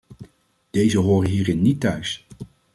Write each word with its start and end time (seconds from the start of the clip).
Deze 0.69 0.99
horen 0.99 1.29
hierin 1.29 1.61
niet 1.61 1.79
thuis. 1.79 2.27